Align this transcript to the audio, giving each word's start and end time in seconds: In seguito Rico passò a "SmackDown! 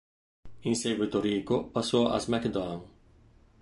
In 0.61 0.73
seguito 0.75 1.21
Rico 1.21 1.65
passò 1.67 2.09
a 2.09 2.17
"SmackDown! 2.17 2.83